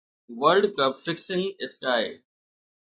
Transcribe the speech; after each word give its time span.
world 0.41 0.63
cup 0.77 0.93
fixing 1.03 1.45
sky 1.63 2.09